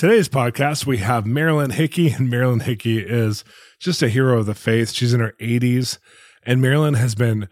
[0.00, 3.44] Today's podcast, we have Marilyn Hickey, and Marilyn Hickey is
[3.78, 4.92] just a hero of the faith.
[4.92, 5.98] She's in her 80s,
[6.42, 7.50] and Marilyn has been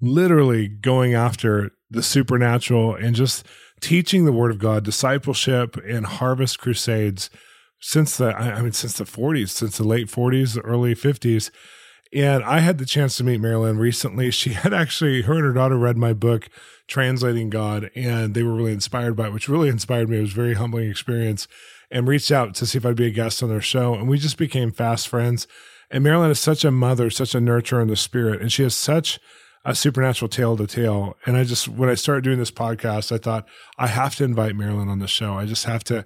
[0.00, 3.44] literally going after the supernatural and just
[3.80, 7.30] teaching the word of God, discipleship and harvest crusades
[7.80, 11.50] since the I mean since the 40s, since the late 40s, early 50s.
[12.14, 14.30] And I had the chance to meet Marilyn recently.
[14.38, 16.48] She had actually her and her daughter read my book
[16.86, 20.18] Translating God and they were really inspired by it, which really inspired me.
[20.18, 21.48] It was a very humbling experience
[21.90, 23.94] and reached out to see if I'd be a guest on their show.
[23.94, 25.46] And we just became fast friends.
[25.90, 28.74] And Marilyn is such a mother, such a nurturer in the spirit, and she has
[28.74, 29.18] such
[29.64, 31.16] a supernatural tale to tell.
[31.26, 34.54] And I just, when I started doing this podcast, I thought I have to invite
[34.54, 35.34] Marilyn on the show.
[35.34, 36.04] I just have to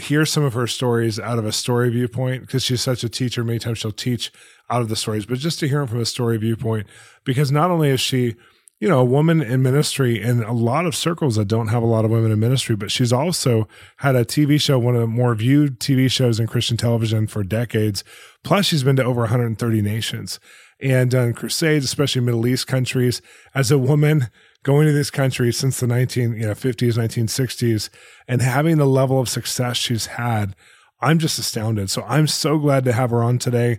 [0.00, 3.42] hear some of her stories out of a story viewpoint because she's such a teacher.
[3.42, 4.32] Many times she'll teach
[4.68, 6.86] out of the stories, but just to hear them from a story viewpoint,
[7.24, 8.36] because not only is she
[8.80, 11.86] you know, a woman in ministry in a lot of circles that don't have a
[11.86, 15.06] lot of women in ministry, but she's also had a TV show, one of the
[15.06, 18.02] more viewed TV shows in Christian television for decades.
[18.42, 20.40] Plus, she's been to over 130 nations
[20.80, 23.20] and done crusades, especially Middle East countries.
[23.54, 24.30] As a woman
[24.62, 27.90] going to these countries since the 19, you know, 50s, 1960s,
[28.26, 30.56] and having the level of success she's had,
[31.02, 31.90] I'm just astounded.
[31.90, 33.78] So I'm so glad to have her on today.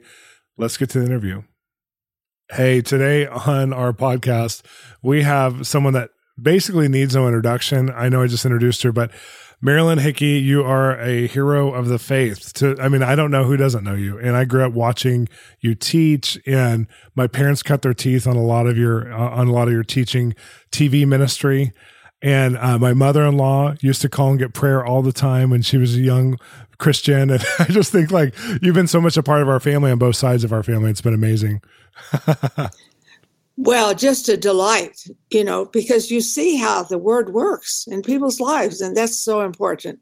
[0.57, 1.41] Let's get to the interview.
[2.53, 4.61] Hey, today on our podcast,
[5.01, 7.89] we have someone that basically needs no introduction.
[7.89, 9.09] I know I just introduced her, but
[9.61, 12.51] Marilyn Hickey, you are a hero of the faith.
[12.55, 14.19] To I mean, I don't know who doesn't know you.
[14.19, 15.29] And I grew up watching
[15.61, 19.47] you teach, and my parents cut their teeth on a lot of your uh, on
[19.47, 20.35] a lot of your teaching
[20.73, 21.71] TV ministry.
[22.21, 25.51] And uh, my mother in law used to call and get prayer all the time
[25.51, 26.37] when she was a young
[26.81, 27.29] Christian.
[27.29, 29.97] And I just think like you've been so much a part of our family on
[29.97, 30.91] both sides of our family.
[30.91, 31.61] It's been amazing.
[33.57, 34.99] well, just a delight,
[35.29, 39.41] you know, because you see how the word works in people's lives, and that's so
[39.41, 39.99] important.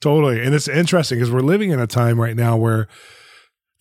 [0.00, 0.44] Totally.
[0.44, 2.86] And it's interesting because we're living in a time right now where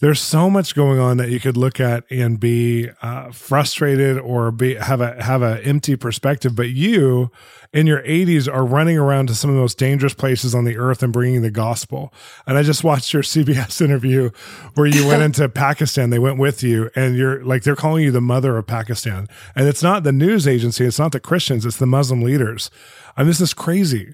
[0.06, 4.52] there's so much going on that you could look at and be uh, frustrated or
[4.52, 6.56] be have a have an empty perspective.
[6.56, 7.32] But you,
[7.74, 10.78] in your 80s, are running around to some of the most dangerous places on the
[10.78, 12.14] earth and bringing the gospel.
[12.46, 14.30] And I just watched your CBS interview
[14.76, 16.12] where you went into Pakistan.
[16.12, 19.28] They went with you, and you're like they're calling you the mother of Pakistan.
[19.56, 22.70] And it's not the news agency, it's not the Christians, it's the Muslim leaders.
[23.18, 24.14] I mean, this is crazy.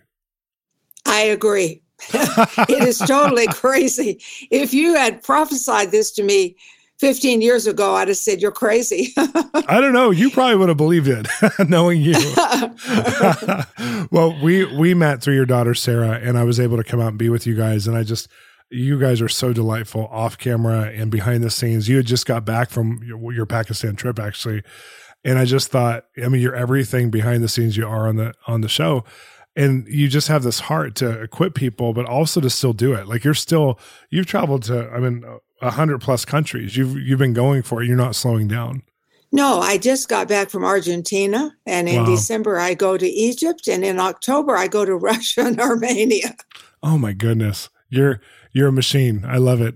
[1.06, 1.82] I agree.
[2.70, 4.22] it is totally crazy.
[4.50, 6.56] If you had prophesied this to me
[7.00, 9.14] 15 years ago, I'd have said, You're crazy.
[9.18, 10.12] I don't know.
[10.12, 11.28] You probably would have believed it,
[11.70, 12.16] knowing you.
[14.12, 17.10] well, we we met through your daughter Sarah, and I was able to come out
[17.10, 17.88] and be with you guys.
[17.88, 18.28] And I just
[18.70, 21.90] you guys are so delightful off camera and behind the scenes.
[21.90, 24.64] You had just got back from your, your Pakistan trip, actually.
[25.24, 28.34] And I just thought, I mean, you're everything behind the scenes you are on the
[28.48, 29.04] on the show
[29.56, 33.08] and you just have this heart to equip people but also to still do it.
[33.08, 33.80] Like you're still
[34.10, 35.26] you've traveled to i mean
[35.62, 36.76] a hundred plus countries.
[36.78, 37.88] You've you've been going for it.
[37.88, 38.84] You're not slowing down.
[39.32, 42.06] No i just got back from argentina and in wow.
[42.06, 46.36] december i go to egypt and in october i go to russia and armenia.
[46.84, 47.70] Oh my goodness.
[47.90, 48.22] You're
[48.54, 49.24] you're a machine.
[49.26, 49.76] I love it.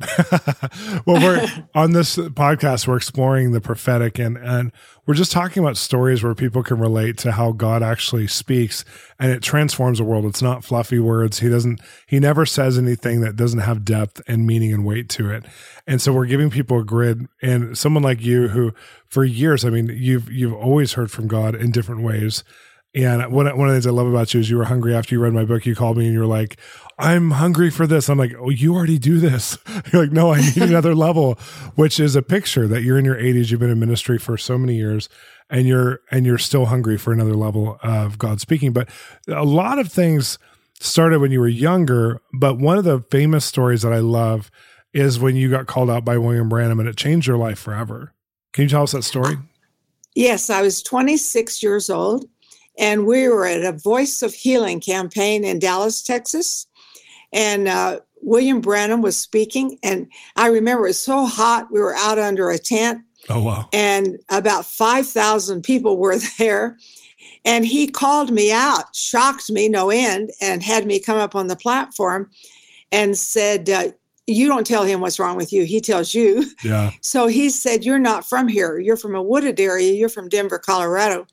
[1.06, 4.72] well, we're on this podcast, we're exploring the prophetic and, and
[5.06, 8.84] we're just talking about stories where people can relate to how God actually speaks
[9.20, 10.26] and it transforms the world.
[10.26, 11.40] It's not fluffy words.
[11.40, 15.30] He doesn't, he never says anything that doesn't have depth and meaning and weight to
[15.32, 15.46] it.
[15.88, 18.74] And so we're giving people a grid and someone like you who
[19.08, 22.44] for years, I mean, you've, you've always heard from God in different ways.
[22.96, 25.14] And one, one of the things I love about you is you were hungry after
[25.14, 25.66] you read my book.
[25.66, 26.58] You called me and you were like,
[26.98, 28.08] I'm hungry for this.
[28.08, 29.58] I'm like, oh, you already do this.
[29.92, 31.34] You're like, no, I need another level,
[31.76, 33.52] which is a picture that you're in your 80s.
[33.52, 35.10] You've been in ministry for so many years
[35.50, 38.72] and you're, and you're still hungry for another level of God speaking.
[38.72, 38.88] But
[39.28, 40.40] a lot of things
[40.80, 42.22] started when you were younger.
[42.34, 44.50] But one of the famous stories that I love
[44.94, 48.14] is when you got called out by William Branham and it changed your life forever.
[48.54, 49.36] Can you tell us that story?
[50.16, 52.26] Yes, I was 26 years old
[52.78, 56.68] and we were at a Voice of Healing campaign in Dallas, Texas.
[57.32, 59.78] And uh, William Branham was speaking.
[59.84, 61.68] And I remember it was so hot.
[61.72, 63.02] We were out under a tent.
[63.30, 63.70] Oh, wow.
[63.74, 66.78] And about 5,000 people were there.
[67.44, 71.48] And he called me out, shocked me no end, and had me come up on
[71.48, 72.32] the platform
[72.92, 73.90] and said, uh,
[74.28, 75.64] you don't tell him what's wrong with you.
[75.64, 76.46] He tells you.
[76.64, 76.92] Yeah.
[77.02, 78.80] So he said, You're not from here.
[78.80, 79.94] You're from a wooded area.
[79.94, 81.28] You're from Denver, Colorado.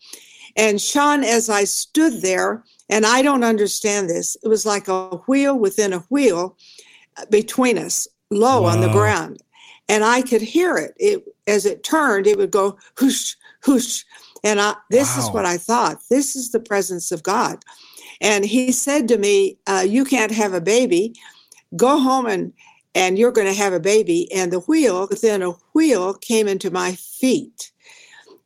[0.57, 5.09] And Shawn, as I stood there, and I don't understand this, it was like a
[5.27, 6.57] wheel within a wheel
[7.31, 8.69] between us, low wow.
[8.69, 9.43] on the ground.
[9.89, 10.95] And I could hear it.
[10.99, 13.35] It as it turned, it would go whoosh,
[13.67, 14.05] whoosh.
[14.45, 15.23] And I, this wow.
[15.23, 15.99] is what I thought.
[16.11, 17.65] This is the presence of God.
[18.21, 21.15] And he said to me, uh, You can't have a baby.
[21.77, 22.53] Go home and
[22.95, 24.31] and you're going to have a baby.
[24.33, 27.72] And the wheel within a wheel came into my feet.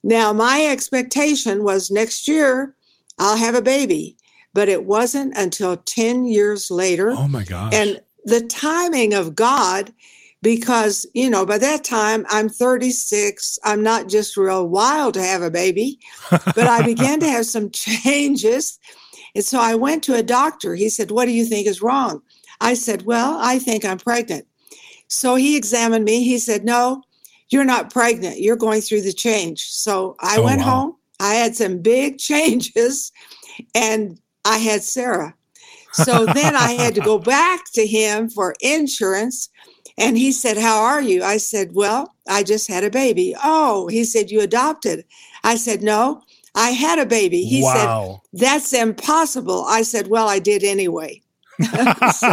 [0.06, 2.76] Now, my expectation was next year
[3.18, 4.16] I'll have a baby,
[4.54, 7.10] but it wasn't until 10 years later.
[7.10, 7.74] Oh my gosh.
[7.74, 9.92] And the timing of God,
[10.42, 13.58] because, you know, by that time I'm 36.
[13.64, 15.98] I'm not just real wild to have a baby,
[16.30, 18.78] but I began to have some changes.
[19.34, 20.76] And so I went to a doctor.
[20.76, 22.22] He said, What do you think is wrong?
[22.60, 24.46] I said, Well, I think I'm pregnant.
[25.08, 26.22] So he examined me.
[26.22, 27.02] He said, No,
[27.50, 28.40] you're not pregnant.
[28.40, 29.64] You're going through the change.
[29.70, 30.64] So I oh, went wow.
[30.64, 30.96] home.
[31.20, 33.12] I had some big changes
[33.74, 35.34] and I had Sarah.
[35.92, 39.48] So then I had to go back to him for insurance.
[39.98, 41.22] And he said, How are you?
[41.22, 43.34] I said, Well, I just had a baby.
[43.42, 45.04] Oh, he said, You adopted.
[45.42, 46.22] I said, No,
[46.54, 47.44] I had a baby.
[47.44, 48.20] He wow.
[48.32, 49.64] said, That's impossible.
[49.64, 51.22] I said, Well, I did anyway.
[51.62, 52.28] so,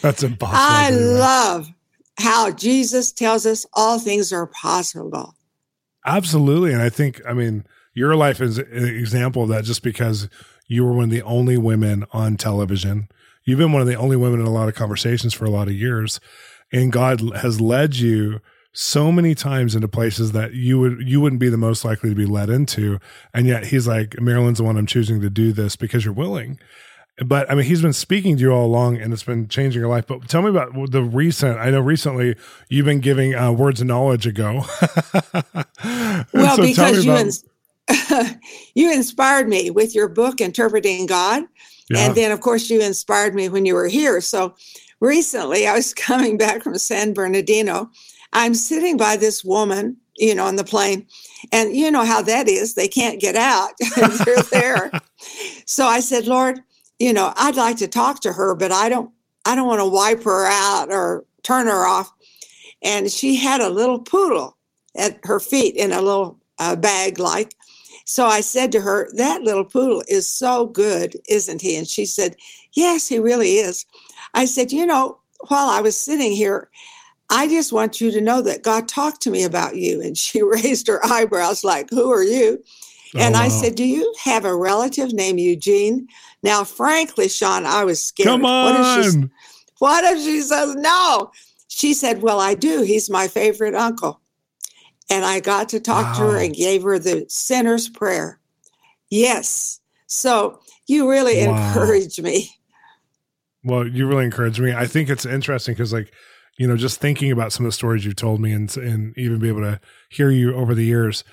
[0.00, 0.52] That's impossible.
[0.52, 1.68] I love
[2.18, 5.34] how Jesus tells us all things are possible.
[6.04, 6.72] Absolutely.
[6.72, 7.64] And I think, I mean,
[7.94, 10.28] your life is an example of that just because
[10.68, 13.08] you were one of the only women on television.
[13.44, 15.68] You've been one of the only women in a lot of conversations for a lot
[15.68, 16.20] of years.
[16.72, 18.40] And God has led you
[18.72, 22.16] so many times into places that you would you wouldn't be the most likely to
[22.16, 22.98] be led into.
[23.32, 26.58] And yet he's like, Marilyn's the one I'm choosing to do this because you're willing
[27.24, 29.88] but I mean, he's been speaking to you all along, and it's been changing your
[29.88, 30.06] life.
[30.06, 31.58] But tell me about the recent.
[31.58, 32.36] I know recently
[32.68, 34.64] you've been giving uh, words of knowledge ago.
[36.34, 37.44] well, so because you about- ins-
[38.74, 41.44] you inspired me with your book, Interpreting God,
[41.88, 42.00] yeah.
[42.00, 44.20] and then of course you inspired me when you were here.
[44.20, 44.54] So
[45.00, 47.90] recently, I was coming back from San Bernardino.
[48.34, 51.06] I'm sitting by this woman, you know, on the plane,
[51.50, 52.74] and you know how that is.
[52.74, 54.90] They can't get out; they're there.
[55.64, 56.60] so I said, Lord
[56.98, 59.10] you know, I'd like to talk to her, but I don't
[59.44, 62.12] I don't want to wipe her out or turn her off.
[62.82, 64.56] And she had a little poodle
[64.96, 67.54] at her feet in a little uh, bag like.
[68.04, 71.76] So I said to her, That little poodle is so good, isn't he?
[71.76, 72.36] And she said,
[72.72, 73.86] Yes, he really is.
[74.34, 76.70] I said, You know, while I was sitting here,
[77.30, 80.00] I just want you to know that God talked to me about you.
[80.00, 82.62] And she raised her eyebrows, like, Who are you?
[83.16, 86.08] Oh, and I said, Do you have a relative named Eugene?
[86.42, 88.26] Now, frankly, Shawn, I was scared.
[88.26, 88.74] Come on.
[88.74, 89.20] What if, she,
[89.78, 91.30] what if she says no?
[91.68, 92.82] She said, Well, I do.
[92.82, 94.20] He's my favorite uncle.
[95.10, 96.12] And I got to talk wow.
[96.14, 98.40] to her and gave her the sinner's prayer.
[99.08, 99.80] Yes.
[100.06, 101.68] So you really wow.
[101.68, 102.50] encouraged me.
[103.64, 104.72] Well, you really encouraged me.
[104.72, 106.12] I think it's interesting because, like,
[106.58, 109.38] you know, just thinking about some of the stories you've told me and and even
[109.38, 111.24] be able to hear you over the years,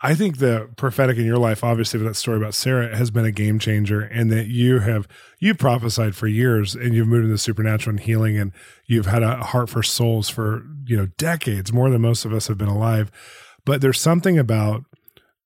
[0.00, 3.24] I think the prophetic in your life, obviously, with that story about Sarah, has been
[3.24, 5.08] a game changer, and that you have
[5.40, 8.52] you prophesied for years, and you've moved into supernatural and healing, and
[8.86, 12.46] you've had a heart for souls for you know decades, more than most of us
[12.46, 13.10] have been alive.
[13.64, 14.84] But there's something about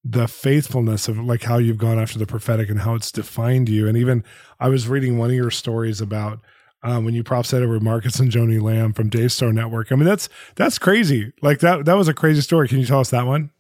[0.05, 3.87] the faithfulness of like how you've gone after the prophetic and how it's defined you.
[3.87, 4.25] And even
[4.61, 6.41] I was reading one of your stories about
[6.83, 9.93] um, when you prophesied over Marcus and Joni Lamb from Daystar Network.
[9.93, 11.33] I mean, that's that's crazy.
[11.41, 12.69] Like that that was a crazy story.
[12.69, 13.51] Can you tell us that one?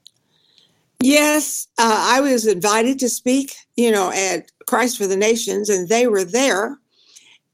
[1.03, 5.89] Yes, uh, I was invited to speak, you know, at Christ for the Nations, and
[5.89, 6.79] they were there.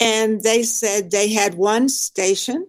[0.00, 2.68] And they said they had one station,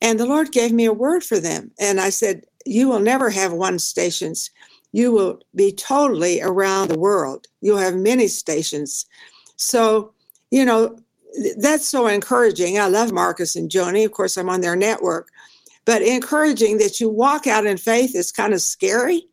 [0.00, 1.70] and the Lord gave me a word for them.
[1.78, 4.50] And I said, You will never have one stations.
[4.92, 7.46] You will be totally around the world.
[7.60, 9.04] You'll have many stations.
[9.56, 10.14] So,
[10.50, 10.98] you know,
[11.58, 12.78] that's so encouraging.
[12.78, 14.06] I love Marcus and Joni.
[14.06, 15.28] Of course, I'm on their network,
[15.84, 19.28] but encouraging that you walk out in faith is kind of scary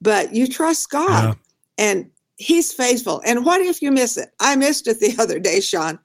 [0.00, 1.34] but you trust God yeah.
[1.78, 3.20] and He's faithful.
[3.26, 4.30] And what if you miss it?
[4.40, 5.98] I missed it the other day, Shawn.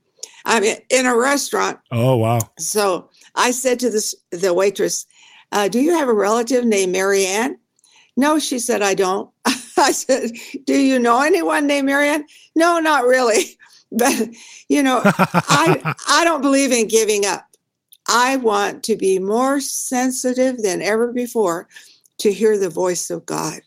[0.44, 1.80] I'm in a restaurant.
[1.92, 2.40] Oh, wow.
[2.60, 5.06] So I said to this, the waitress,
[5.52, 7.58] uh, Do you have a relative named Marianne?
[8.18, 9.30] No, she said, I don't.
[9.78, 10.32] I said,
[10.66, 12.26] Do you know anyone named Marianne?
[12.56, 13.58] No, not really.
[13.92, 14.30] But,
[14.68, 17.46] you know, I, I don't believe in giving up.
[18.10, 21.70] I want to be more sensitive than ever before
[22.18, 23.62] to hear the voice of God.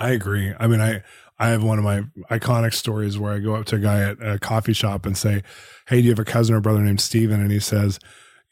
[0.00, 0.52] I agree.
[0.58, 1.02] I mean, I
[1.38, 4.16] I have one of my iconic stories where I go up to a guy at
[4.20, 5.42] a coffee shop and say,
[5.88, 7.40] "Hey, do you have a cousin or brother named Steven?
[7.40, 7.98] And he says,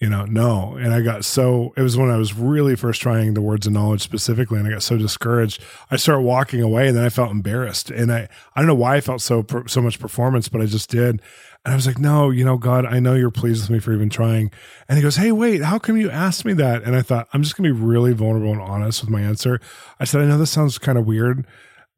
[0.01, 0.77] you know, no.
[0.77, 3.73] And I got so, it was when I was really first trying the words of
[3.73, 5.61] knowledge specifically, and I got so discouraged.
[5.91, 7.91] I started walking away and then I felt embarrassed.
[7.91, 10.89] And I, I don't know why I felt so, so much performance, but I just
[10.89, 11.21] did.
[11.65, 13.93] And I was like, no, you know, God, I know you're pleased with me for
[13.93, 14.51] even trying.
[14.89, 16.83] And he goes, Hey, wait, how come you asked me that?
[16.83, 19.61] And I thought, I'm just going to be really vulnerable and honest with my answer.
[20.01, 21.47] I said, I know this sounds kind of weird,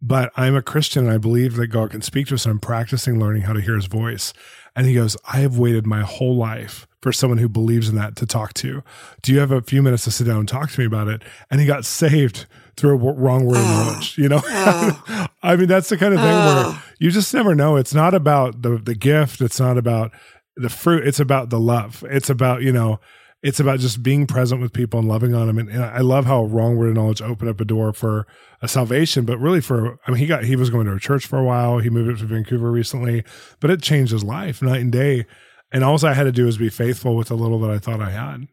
[0.03, 2.47] but I'm a Christian and I believe that God can speak to us.
[2.47, 4.33] And I'm practicing learning how to hear his voice.
[4.75, 8.17] And he goes, I have waited my whole life for someone who believes in that
[8.17, 8.83] to talk to.
[9.23, 11.23] Do you have a few minutes to sit down and talk to me about it?
[11.51, 12.47] And he got saved
[12.81, 13.85] through a wrong word of ah.
[13.85, 14.19] knowledge.
[14.19, 17.55] You know, uh, I mean, that's the kind of thing uh, where you just never
[17.55, 17.77] know.
[17.77, 19.41] It's not about the the gift.
[19.41, 20.13] It's not about
[20.57, 21.07] the fruit.
[21.07, 22.05] It's about the love.
[22.09, 23.01] It's about you know.
[23.43, 25.57] It's about just being present with people and loving on them.
[25.57, 28.27] And, and I love how wrong word of knowledge opened up a door for
[28.61, 31.25] a salvation, but really for, I mean, he got, he was going to a church
[31.25, 31.79] for a while.
[31.79, 33.25] He moved up to Vancouver recently,
[33.59, 35.25] but it changed his life night and day.
[35.73, 38.03] And all I had to do was be faithful with the little that I thought
[38.03, 38.47] I had.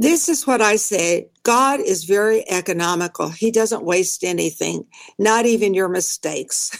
[0.00, 3.28] This is what I say God is very economical.
[3.28, 4.86] He doesn't waste anything,
[5.18, 6.76] not even your mistakes.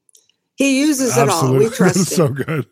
[0.56, 1.66] he uses Absolutely.
[1.66, 1.70] it all.
[1.70, 2.16] We trust that is him.
[2.16, 2.66] so good.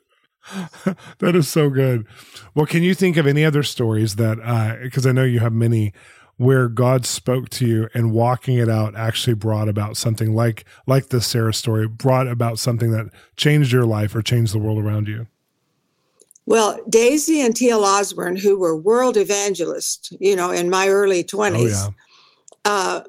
[1.19, 2.07] that is so good.
[2.55, 4.37] Well, can you think of any other stories that,
[4.83, 5.93] because uh, I know you have many,
[6.37, 11.09] where God spoke to you and walking it out actually brought about something like like
[11.09, 15.09] the Sarah story, brought about something that changed your life or changed the world around
[15.09, 15.27] you?
[16.47, 17.85] Well, Daisy and T.L.
[17.85, 21.95] Osborn, who were world evangelists, you know, in my early 20s, oh,
[22.67, 22.71] yeah.
[22.71, 23.05] uh,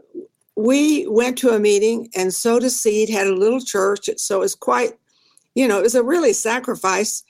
[0.55, 4.09] we went to a meeting and sowed a seed, had a little church.
[4.17, 4.93] So it was quite,
[5.53, 7.23] you know, it was a really sacrifice.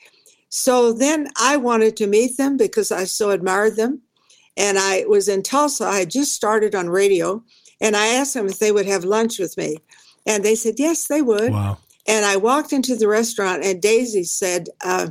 [0.48, 4.02] So then I wanted to meet them because I so admired them.
[4.56, 5.84] And I was in Tulsa.
[5.84, 7.42] I had just started on radio.
[7.80, 9.76] And I asked them if they would have lunch with me.
[10.24, 11.52] And they said, yes, they would.
[11.52, 11.78] Wow.
[12.08, 15.08] And I walked into the restaurant, and Daisy said, uh,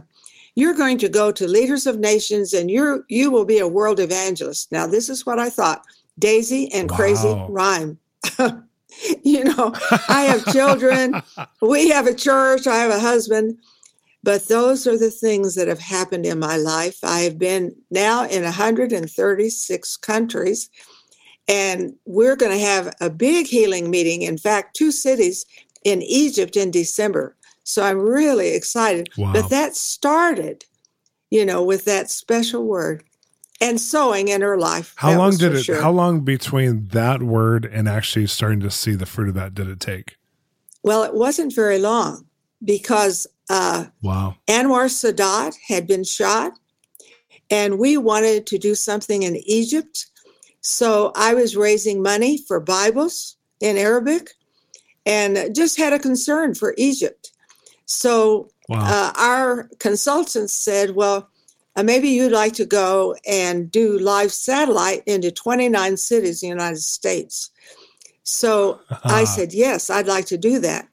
[0.56, 4.00] you're going to go to leaders of nations and you're you will be a world
[4.00, 4.72] evangelist.
[4.72, 5.84] Now this is what i thought.
[6.18, 6.98] Daisy and wow.
[6.98, 8.00] crazy rhyme.
[9.24, 9.74] You know
[10.08, 11.22] i have children.
[11.62, 12.66] We have a church.
[12.66, 13.58] I have a husband.
[14.24, 16.98] But those are the things that have happened in my life.
[17.04, 20.70] I have been now in 136 countries
[21.48, 24.22] and we're going to have a big healing meeting.
[24.22, 25.46] In fact two cities
[25.86, 29.10] in egypt in december so I'm really excited.
[29.18, 29.34] Wow.
[29.34, 30.64] But that started,
[31.32, 33.04] you know, with that special word
[33.60, 34.94] and sowing in her life.
[34.98, 35.82] How long did it, sure.
[35.82, 39.68] how long between that word and actually starting to see the fruit of that did
[39.68, 40.18] it take?
[40.84, 42.28] Well, it wasn't very long
[42.64, 44.36] because uh, wow.
[44.48, 46.54] Anwar Sadat had been shot
[47.50, 50.06] and we wanted to do something in Egypt.
[50.62, 54.32] So I was raising money for Bibles in Arabic
[55.04, 57.32] and just had a concern for Egypt.
[57.86, 58.80] So wow.
[58.82, 61.30] uh, our consultants said, well,
[61.76, 66.56] uh, maybe you'd like to go and do live satellite into 29 cities in the
[66.56, 67.52] United States.
[68.24, 70.88] So I said, yes, I'd like to do that.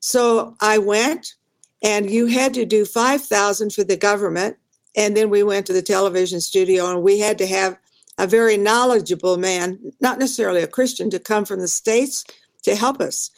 [0.00, 1.34] So I went
[1.82, 4.56] and you had to do 5,000 for the government.
[4.96, 7.78] And then we went to the television studio and we had to have
[8.18, 12.24] a very knowledgeable man, not necessarily a Christian, to come from the States
[12.62, 13.30] to help us.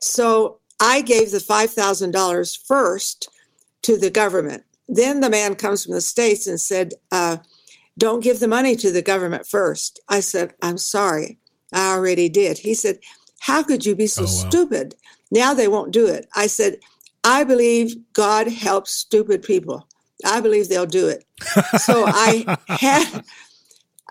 [0.00, 3.28] So I gave the $5,000 first
[3.82, 4.64] to the government.
[4.88, 7.38] Then the man comes from the States and said, uh,
[7.96, 10.00] Don't give the money to the government first.
[10.08, 11.38] I said, I'm sorry.
[11.72, 12.58] I already did.
[12.58, 12.98] He said,
[13.40, 14.30] How could you be so oh, wow.
[14.30, 14.94] stupid?
[15.30, 16.26] Now they won't do it.
[16.34, 16.78] I said,
[17.24, 19.88] I believe God helps stupid people.
[20.24, 21.24] I believe they'll do it.
[21.80, 23.24] so I had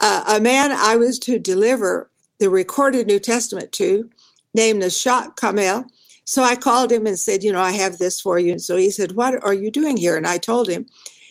[0.02, 4.10] uh, a man I was to deliver the recorded New Testament to
[4.54, 5.86] named Nashat Kamel.
[6.26, 8.52] So I called him and said, You know, I have this for you.
[8.52, 10.16] And so he said, What are you doing here?
[10.16, 10.86] And I told him,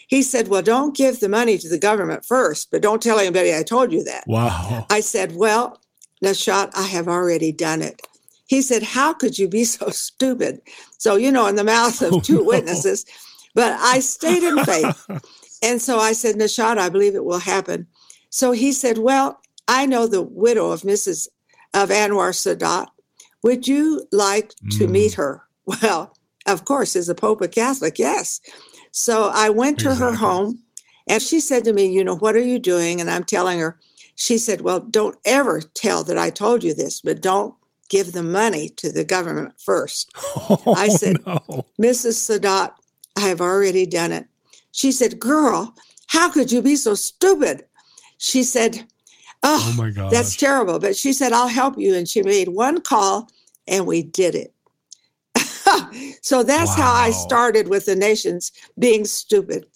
[0.06, 3.54] he said, Well, don't give the money to the government first, but don't tell anybody
[3.54, 4.24] I told you that.
[4.26, 4.86] Wow.
[4.90, 5.80] I said, Well,
[6.22, 8.02] Nashat, I have already done it.
[8.46, 10.60] He said, How could you be so stupid?
[10.98, 12.44] So, you know, in the mouth of oh, two no.
[12.44, 13.06] witnesses.
[13.54, 15.06] But I stayed in faith.
[15.62, 17.86] and so I said, Nashat, I believe it will happen.
[18.30, 21.28] So he said, Well, I know the widow of Mrs.
[21.72, 22.88] of Anwar Sadat.
[23.42, 24.90] Would you like to mm.
[24.90, 25.42] meet her?
[25.64, 26.12] Well,
[26.46, 27.96] of course, is the Pope a Catholic?
[27.96, 28.40] Yes.
[28.90, 30.10] So I went to exactly.
[30.10, 30.60] her home
[31.06, 33.00] and she said to me, You know, what are you doing?
[33.00, 33.78] And I'm telling her,
[34.16, 37.54] she said, Well, don't ever tell that I told you this, but don't
[37.88, 40.10] give the money to the government first.
[40.36, 41.64] Oh, I said, no.
[41.80, 42.16] Mrs.
[42.18, 42.72] Sadat,
[43.16, 44.26] I have already done it.
[44.72, 45.74] She said, Girl,
[46.08, 47.64] how could you be so stupid?
[48.18, 48.84] She said,
[49.42, 50.12] Oh, oh my God.
[50.12, 50.78] That's terrible.
[50.78, 51.94] But she said, I'll help you.
[51.94, 53.28] And she made one call
[53.66, 54.54] and we did it.
[56.22, 56.84] so that's wow.
[56.84, 59.66] how I started with the nations being stupid.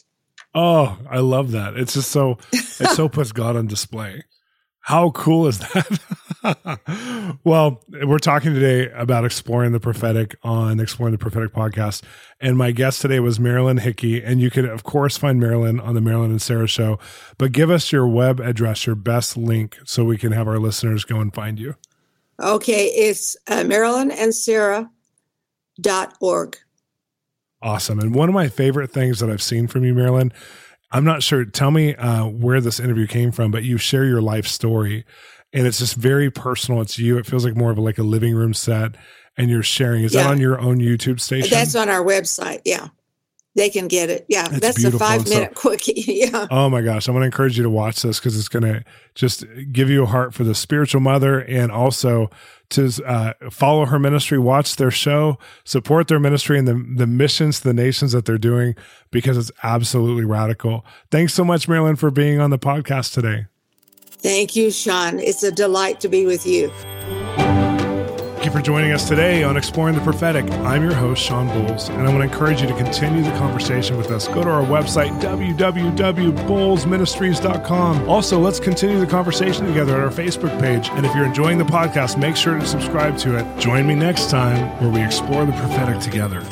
[0.55, 1.77] Oh, I love that.
[1.77, 4.23] It's just so it so puts God on display.
[4.87, 7.39] How cool is that?
[7.45, 12.05] well, we're talking today about exploring the prophetic on Exploring the Prophetic podcast.
[12.41, 14.23] And my guest today was Marilyn Hickey.
[14.23, 17.01] And you can, of course, find Marilyn on the Marilyn and Sarah show.
[17.37, 21.05] But give us your web address, your best link, so we can have our listeners
[21.05, 21.75] go and find you.
[22.41, 22.87] Okay.
[22.87, 26.57] It's uh, marilynandsarah.org.
[27.61, 27.99] Awesome.
[27.99, 30.33] And one of my favorite things that I've seen from you, Marilyn,
[30.97, 31.45] I'm not sure.
[31.45, 35.05] Tell me uh, where this interview came from, but you share your life story,
[35.53, 36.81] and it's just very personal.
[36.81, 37.19] It's you.
[37.19, 38.97] It feels like more of a, like a living room set,
[39.37, 40.05] and you're sharing.
[40.05, 40.23] Is yeah.
[40.23, 41.51] that on your own YouTube station?
[41.51, 42.63] That's on our website.
[42.65, 42.89] Yeah,
[43.57, 44.27] they can get it.
[44.29, 45.05] Yeah, it's that's beautiful.
[45.05, 46.05] a five minute so, quickie.
[46.07, 46.47] yeah.
[46.51, 48.85] Oh my gosh, I'm going to encourage you to watch this because it's going to
[49.15, 52.31] just give you a heart for the spiritual mother and also
[52.71, 57.61] to uh, follow her ministry, watch their show, support their ministry and the, the missions,
[57.61, 58.75] the nations that they're doing,
[59.11, 60.85] because it's absolutely radical.
[61.11, 63.47] Thanks so much, Marilyn, for being on the podcast today.
[64.19, 65.19] Thank you, Shawn.
[65.19, 66.71] It's a delight to be with you.
[68.47, 70.49] You for joining us today on Exploring the Prophetic.
[70.61, 73.97] I'm your host, Shawn Bolz, and I want to encourage you to continue the conversation
[73.97, 74.29] with us.
[74.29, 78.09] Go to our website, www.bolzministries.com.
[78.09, 80.89] Also, let's continue the conversation together at our Facebook page.
[80.91, 83.59] And if you're enjoying the podcast, make sure to subscribe to it.
[83.59, 86.45] Join me next time where we explore the prophetic together.